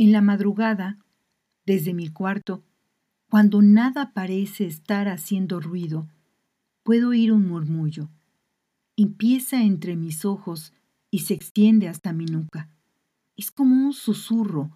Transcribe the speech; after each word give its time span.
En 0.00 0.12
la 0.12 0.22
madrugada, 0.22 0.96
desde 1.66 1.92
mi 1.92 2.08
cuarto, 2.08 2.64
cuando 3.28 3.60
nada 3.60 4.14
parece 4.14 4.64
estar 4.64 5.08
haciendo 5.08 5.60
ruido, 5.60 6.08
puedo 6.84 7.10
oír 7.10 7.32
un 7.32 7.46
murmullo. 7.46 8.08
Empieza 8.96 9.62
entre 9.62 9.96
mis 9.96 10.24
ojos 10.24 10.72
y 11.10 11.18
se 11.18 11.34
extiende 11.34 11.86
hasta 11.86 12.14
mi 12.14 12.24
nuca. 12.24 12.70
Es 13.36 13.50
como 13.50 13.74
un 13.74 13.92
susurro 13.92 14.70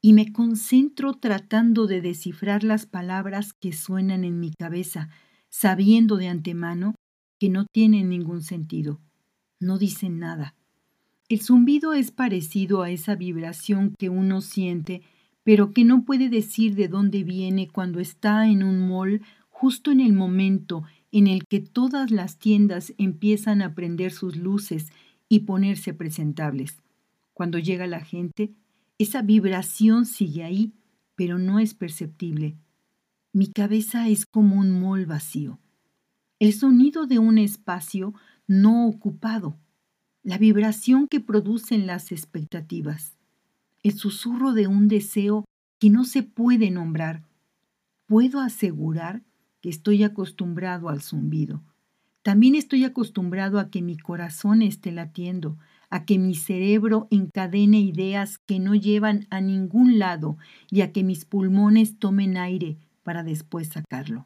y 0.00 0.14
me 0.14 0.32
concentro 0.32 1.12
tratando 1.12 1.86
de 1.86 2.00
descifrar 2.00 2.64
las 2.64 2.86
palabras 2.86 3.52
que 3.52 3.74
suenan 3.74 4.24
en 4.24 4.40
mi 4.40 4.54
cabeza, 4.58 5.10
sabiendo 5.50 6.16
de 6.16 6.28
antemano 6.28 6.94
que 7.38 7.50
no 7.50 7.66
tienen 7.66 8.08
ningún 8.08 8.40
sentido, 8.40 9.02
no 9.60 9.76
dicen 9.76 10.18
nada. 10.18 10.54
El 11.32 11.40
zumbido 11.40 11.94
es 11.94 12.10
parecido 12.10 12.82
a 12.82 12.90
esa 12.90 13.14
vibración 13.14 13.94
que 13.98 14.10
uno 14.10 14.42
siente, 14.42 15.00
pero 15.44 15.72
que 15.72 15.82
no 15.82 16.04
puede 16.04 16.28
decir 16.28 16.74
de 16.74 16.88
dónde 16.88 17.24
viene 17.24 17.68
cuando 17.68 18.00
está 18.00 18.46
en 18.48 18.62
un 18.62 18.86
mall 18.86 19.22
justo 19.48 19.90
en 19.90 20.00
el 20.00 20.12
momento 20.12 20.84
en 21.10 21.28
el 21.28 21.46
que 21.46 21.60
todas 21.60 22.10
las 22.10 22.36
tiendas 22.36 22.92
empiezan 22.98 23.62
a 23.62 23.74
prender 23.74 24.12
sus 24.12 24.36
luces 24.36 24.92
y 25.30 25.38
ponerse 25.38 25.94
presentables. 25.94 26.82
Cuando 27.32 27.58
llega 27.58 27.86
la 27.86 28.04
gente, 28.04 28.52
esa 28.98 29.22
vibración 29.22 30.04
sigue 30.04 30.44
ahí, 30.44 30.74
pero 31.14 31.38
no 31.38 31.60
es 31.60 31.72
perceptible. 31.72 32.56
Mi 33.32 33.46
cabeza 33.46 34.06
es 34.06 34.26
como 34.26 34.56
un 34.56 34.78
mol 34.78 35.06
vacío. 35.06 35.58
El 36.38 36.52
sonido 36.52 37.06
de 37.06 37.18
un 37.18 37.38
espacio 37.38 38.12
no 38.46 38.86
ocupado 38.86 39.56
la 40.22 40.38
vibración 40.38 41.08
que 41.08 41.20
producen 41.20 41.86
las 41.86 42.12
expectativas, 42.12 43.16
el 43.82 43.94
susurro 43.94 44.52
de 44.52 44.68
un 44.68 44.88
deseo 44.88 45.44
que 45.80 45.90
no 45.90 46.04
se 46.04 46.22
puede 46.22 46.70
nombrar. 46.70 47.24
Puedo 48.06 48.40
asegurar 48.40 49.22
que 49.60 49.68
estoy 49.68 50.04
acostumbrado 50.04 50.88
al 50.88 51.02
zumbido. 51.02 51.62
También 52.22 52.54
estoy 52.54 52.84
acostumbrado 52.84 53.58
a 53.58 53.68
que 53.68 53.82
mi 53.82 53.96
corazón 53.96 54.62
esté 54.62 54.92
latiendo, 54.92 55.58
a 55.90 56.04
que 56.04 56.18
mi 56.18 56.36
cerebro 56.36 57.08
encadene 57.10 57.80
ideas 57.80 58.38
que 58.38 58.60
no 58.60 58.76
llevan 58.76 59.26
a 59.30 59.40
ningún 59.40 59.98
lado 59.98 60.36
y 60.70 60.82
a 60.82 60.92
que 60.92 61.02
mis 61.02 61.24
pulmones 61.24 61.98
tomen 61.98 62.36
aire 62.36 62.78
para 63.02 63.24
después 63.24 63.68
sacarlo. 63.68 64.24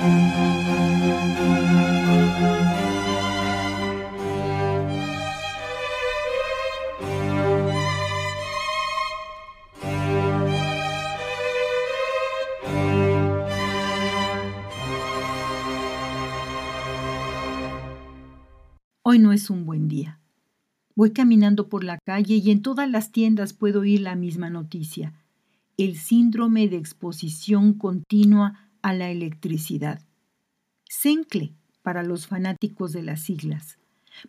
Hoy 0.00 0.06
no 19.18 19.32
es 19.32 19.50
un 19.50 19.66
buen 19.66 19.88
día. 19.88 20.20
Voy 20.94 21.10
caminando 21.10 21.68
por 21.68 21.82
la 21.82 21.98
calle 21.98 22.36
y 22.36 22.52
en 22.52 22.62
todas 22.62 22.88
las 22.88 23.10
tiendas 23.10 23.52
puedo 23.52 23.80
oír 23.80 24.02
la 24.02 24.14
misma 24.14 24.48
noticia. 24.48 25.14
El 25.76 25.96
síndrome 25.96 26.68
de 26.68 26.76
exposición 26.76 27.74
continua 27.74 28.67
a 28.82 28.92
la 28.94 29.10
electricidad. 29.10 30.00
SENCLE 30.88 31.54
para 31.82 32.02
los 32.02 32.26
fanáticos 32.26 32.92
de 32.92 33.02
las 33.02 33.22
siglas. 33.22 33.78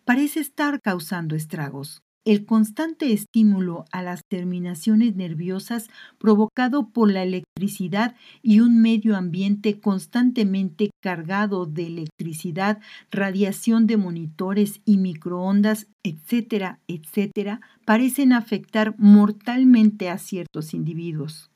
Parece 0.04 0.40
estar 0.40 0.80
causando 0.80 1.36
estragos 1.36 2.02
el 2.26 2.44
constante 2.44 3.12
estímulo 3.12 3.86
a 3.92 4.02
las 4.02 4.24
terminaciones 4.26 5.16
nerviosas 5.16 5.88
provocado 6.18 6.90
por 6.90 7.10
la 7.10 7.22
electricidad 7.22 8.14
y 8.42 8.60
un 8.60 8.82
medio 8.82 9.16
ambiente 9.16 9.80
constantemente 9.80 10.90
cargado 11.00 11.64
de 11.64 11.86
electricidad, 11.86 12.80
radiación 13.10 13.86
de 13.86 13.96
monitores 13.96 14.82
y 14.84 14.98
microondas, 14.98 15.86
etcétera, 16.02 16.78
etcétera, 16.88 17.62
parecen 17.86 18.34
afectar 18.34 18.94
mortalmente 18.98 20.10
a 20.10 20.18
ciertos 20.18 20.74
individuos. 20.74 21.50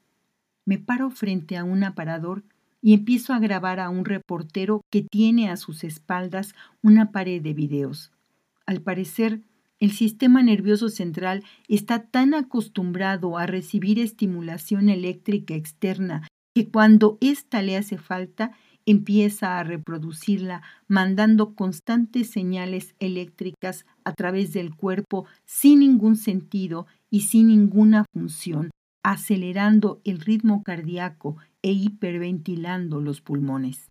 Me 0.64 0.78
paro 0.78 1.10
frente 1.10 1.58
a 1.58 1.64
un 1.64 1.84
aparador 1.84 2.42
y 2.84 2.92
empiezo 2.92 3.32
a 3.32 3.38
grabar 3.38 3.80
a 3.80 3.88
un 3.88 4.04
reportero 4.04 4.82
que 4.90 5.00
tiene 5.10 5.48
a 5.48 5.56
sus 5.56 5.84
espaldas 5.84 6.54
una 6.82 7.12
pared 7.12 7.40
de 7.40 7.54
videos. 7.54 8.12
Al 8.66 8.82
parecer, 8.82 9.40
el 9.80 9.90
sistema 9.90 10.42
nervioso 10.42 10.90
central 10.90 11.44
está 11.66 12.02
tan 12.02 12.34
acostumbrado 12.34 13.38
a 13.38 13.46
recibir 13.46 13.98
estimulación 13.98 14.90
eléctrica 14.90 15.54
externa 15.54 16.28
que 16.54 16.68
cuando 16.68 17.16
ésta 17.22 17.62
le 17.62 17.78
hace 17.78 17.96
falta, 17.96 18.52
empieza 18.84 19.58
a 19.58 19.64
reproducirla, 19.64 20.60
mandando 20.86 21.54
constantes 21.54 22.28
señales 22.30 22.94
eléctricas 22.98 23.86
a 24.04 24.12
través 24.12 24.52
del 24.52 24.76
cuerpo 24.76 25.24
sin 25.46 25.78
ningún 25.78 26.16
sentido 26.16 26.86
y 27.08 27.22
sin 27.22 27.46
ninguna 27.48 28.04
función, 28.12 28.68
acelerando 29.02 30.02
el 30.04 30.20
ritmo 30.20 30.62
cardíaco 30.62 31.38
e 31.64 31.70
hiperventilando 31.72 33.00
los 33.00 33.22
pulmones. 33.22 33.88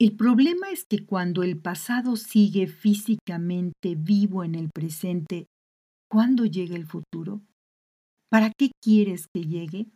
El 0.00 0.16
problema 0.16 0.70
es 0.70 0.86
que 0.88 1.04
cuando 1.04 1.42
el 1.42 1.60
pasado 1.60 2.16
sigue 2.16 2.66
físicamente 2.68 3.96
vivo 3.96 4.44
en 4.44 4.54
el 4.54 4.70
presente, 4.70 5.46
¿cuándo 6.10 6.46
llega 6.46 6.74
el 6.74 6.86
futuro? 6.86 7.42
¿Para 8.30 8.50
qué 8.56 8.70
quieres 8.82 9.26
que 9.34 9.44
llegue? 9.44 9.90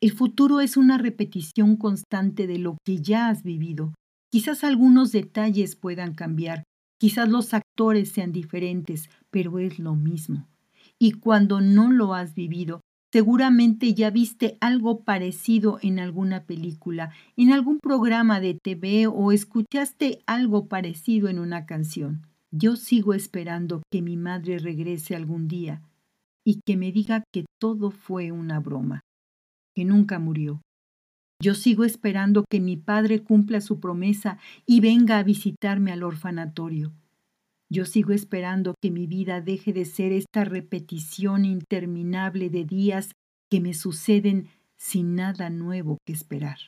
El 0.00 0.12
futuro 0.12 0.60
es 0.60 0.78
una 0.78 0.96
repetición 0.96 1.76
constante 1.76 2.46
de 2.46 2.58
lo 2.58 2.78
que 2.86 3.02
ya 3.02 3.28
has 3.28 3.42
vivido. 3.42 3.92
Quizás 4.30 4.64
algunos 4.64 5.12
detalles 5.12 5.76
puedan 5.76 6.14
cambiar, 6.14 6.64
quizás 6.98 7.28
los 7.28 7.54
actores 7.54 8.10
sean 8.10 8.32
diferentes, 8.32 9.08
pero 9.30 9.58
es 9.58 9.78
lo 9.78 9.94
mismo. 9.94 10.48
Y 10.98 11.12
cuando 11.12 11.60
no 11.60 11.90
lo 11.90 12.14
has 12.14 12.34
vivido, 12.34 12.80
Seguramente 13.10 13.94
ya 13.94 14.10
viste 14.10 14.58
algo 14.60 15.02
parecido 15.02 15.78
en 15.80 15.98
alguna 15.98 16.44
película, 16.44 17.10
en 17.36 17.52
algún 17.52 17.78
programa 17.78 18.38
de 18.38 18.52
TV 18.52 19.06
o 19.06 19.32
escuchaste 19.32 20.20
algo 20.26 20.68
parecido 20.68 21.28
en 21.28 21.38
una 21.38 21.64
canción. 21.64 22.26
Yo 22.50 22.76
sigo 22.76 23.14
esperando 23.14 23.82
que 23.90 24.02
mi 24.02 24.18
madre 24.18 24.58
regrese 24.58 25.16
algún 25.16 25.48
día 25.48 25.82
y 26.44 26.60
que 26.66 26.76
me 26.76 26.92
diga 26.92 27.24
que 27.32 27.46
todo 27.58 27.90
fue 27.90 28.30
una 28.30 28.60
broma, 28.60 29.00
que 29.74 29.86
nunca 29.86 30.18
murió. 30.18 30.60
Yo 31.40 31.54
sigo 31.54 31.84
esperando 31.84 32.44
que 32.50 32.58
mi 32.58 32.76
padre 32.76 33.22
cumpla 33.22 33.60
su 33.60 33.78
promesa 33.78 34.38
y 34.66 34.80
venga 34.80 35.18
a 35.18 35.22
visitarme 35.22 35.92
al 35.92 36.02
orfanatorio. 36.02 36.92
Yo 37.70 37.84
sigo 37.84 38.12
esperando 38.12 38.74
que 38.80 38.90
mi 38.90 39.06
vida 39.06 39.40
deje 39.40 39.72
de 39.72 39.84
ser 39.84 40.10
esta 40.10 40.44
repetición 40.44 41.44
interminable 41.44 42.50
de 42.50 42.64
días 42.64 43.12
que 43.50 43.60
me 43.60 43.74
suceden 43.74 44.48
sin 44.76 45.14
nada 45.14 45.48
nuevo 45.48 45.98
que 46.04 46.12
esperar. 46.12 46.58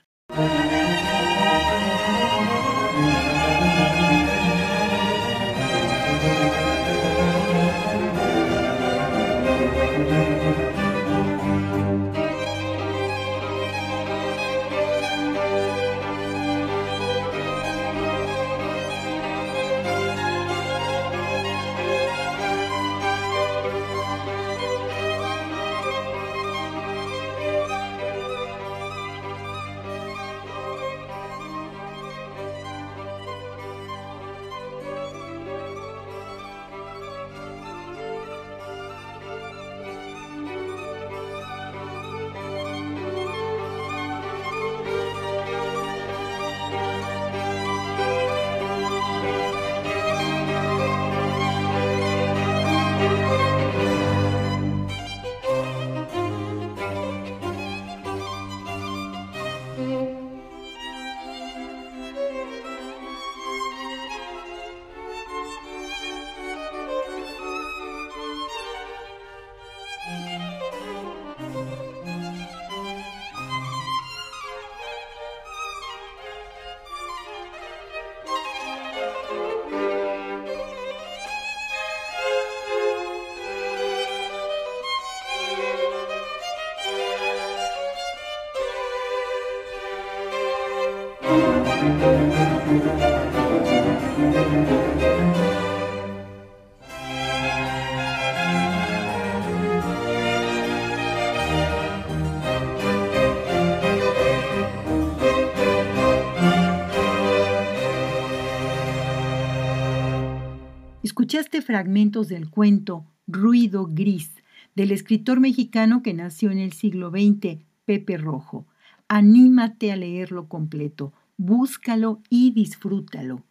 Escuchaste 111.02 111.62
fragmentos 111.62 112.28
del 112.28 112.50
cuento 112.50 113.06
Ruido 113.26 113.88
Gris 113.90 114.32
del 114.74 114.90
escritor 114.90 115.40
mexicano 115.40 116.02
que 116.02 116.12
nació 116.12 116.50
en 116.50 116.58
el 116.58 116.74
siglo 116.74 117.10
XX, 117.10 117.64
Pepe 117.86 118.18
Rojo. 118.18 118.66
Anímate 119.08 119.92
a 119.92 119.96
leerlo 119.96 120.46
completo, 120.46 121.14
búscalo 121.38 122.20
y 122.28 122.50
disfrútalo. 122.50 123.42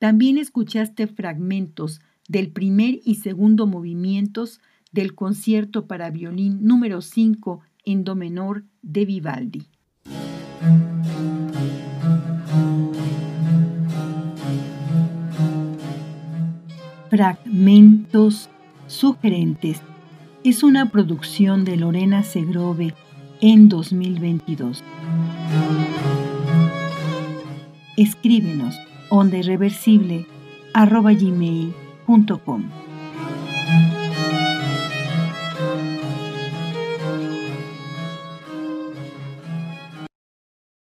También 0.00 0.36
escuchaste 0.36 1.06
fragmentos 1.06 2.00
del 2.28 2.50
primer 2.50 2.98
y 3.04 3.14
segundo 3.16 3.68
movimientos 3.68 4.60
del 4.90 5.14
concierto 5.14 5.86
para 5.86 6.10
violín 6.10 6.64
número 6.64 7.02
5 7.02 7.60
en 7.84 8.02
do 8.02 8.16
menor 8.16 8.64
de 8.82 9.04
Vivaldi. 9.04 9.66
Fragmentos 17.16 18.50
sugerentes 18.88 19.80
es 20.44 20.62
una 20.62 20.90
producción 20.90 21.64
de 21.64 21.78
Lorena 21.78 22.22
Segrove 22.22 22.92
en 23.40 23.70
2022. 23.70 24.84
Escríbenos 27.96 28.78
onda 29.08 29.38
irreversible 29.38 30.26
arroba. 30.74 31.12